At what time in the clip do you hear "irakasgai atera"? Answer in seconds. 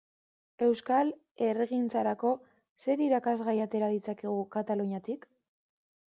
3.07-3.89